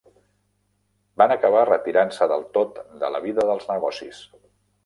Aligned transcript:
Van 1.21 1.33
acabar 1.35 1.61
retirant-se 1.71 2.29
del 2.33 2.49
tot 2.57 2.83
de 3.05 3.15
la 3.17 3.25
vida 3.29 3.49
dels 3.51 3.73
negocis. 3.77 4.27